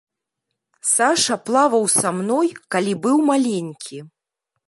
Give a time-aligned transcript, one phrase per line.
[0.91, 3.97] Саша плаваў са мной калі быў маленькі.